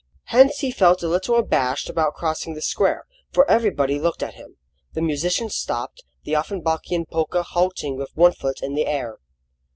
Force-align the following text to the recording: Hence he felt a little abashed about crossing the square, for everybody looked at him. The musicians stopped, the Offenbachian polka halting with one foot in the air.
Hence 0.33 0.61
he 0.61 0.71
felt 0.71 1.03
a 1.03 1.07
little 1.07 1.35
abashed 1.35 1.87
about 1.87 2.15
crossing 2.15 2.55
the 2.55 2.61
square, 2.63 3.05
for 3.31 3.47
everybody 3.47 3.99
looked 3.99 4.23
at 4.23 4.33
him. 4.33 4.57
The 4.93 5.01
musicians 5.03 5.53
stopped, 5.53 6.03
the 6.23 6.33
Offenbachian 6.33 7.05
polka 7.05 7.43
halting 7.43 7.97
with 7.97 8.09
one 8.15 8.33
foot 8.33 8.61
in 8.63 8.73
the 8.73 8.87
air. 8.87 9.19